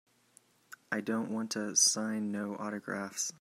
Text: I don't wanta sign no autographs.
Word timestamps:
I 0.91 0.99
don't 1.01 1.29
wanta 1.29 1.75
sign 1.75 2.31
no 2.31 2.55
autographs. 2.55 3.29